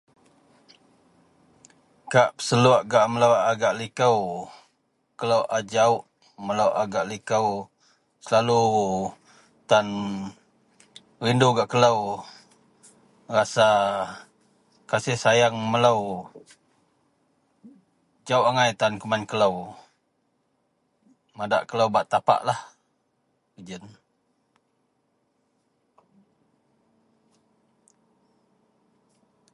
kak 2.13 2.29
peseluk 2.35 2.81
gak 2.91 3.05
melou 3.11 3.33
a 3.49 3.51
gak 3.61 3.77
liko, 3.79 4.09
kelou 5.19 5.43
a 5.55 5.57
jauh 5.73 6.01
melou 6.45 6.71
a 6.81 6.83
gak 6.93 7.07
liko, 7.11 7.41
selalu 8.25 8.61
tan 9.69 9.87
rindu 11.25 11.49
gak 11.57 11.69
kelou, 11.73 11.99
rasa 13.35 13.69
kasih 14.89 15.17
sayang 15.23 15.55
melou 15.71 15.99
jauh 18.27 18.45
agai 18.49 18.71
tan 18.81 18.93
keman 19.01 19.23
kelou, 19.31 19.55
madak 21.37 21.63
kelou 21.69 21.87
bak 21.95 22.05
tapaklah 22.11 22.59
keji 23.55 23.73
yen 23.77 23.85